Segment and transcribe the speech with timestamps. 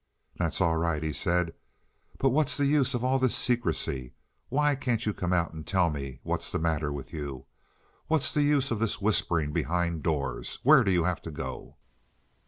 [0.35, 1.53] "That's all right," he said,
[2.17, 4.15] "but what's the use of all this secrecy?
[4.49, 5.93] Why can't you come out and tell
[6.23, 7.45] what's the matter with you?
[8.07, 10.57] What's the use of this whispering behind doors?
[10.63, 11.77] Where do you have to go?"